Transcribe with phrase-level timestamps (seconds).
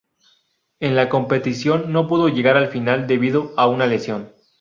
[0.79, 4.33] En la competición no pudo llegar al final debido a una lesión.